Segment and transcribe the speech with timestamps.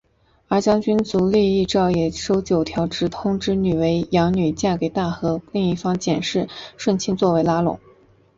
[0.47, 7.79] 而将军足利义昭也收九条植通之女为养女嫁给大和国另一方势力筒井顺庆作为拉拢。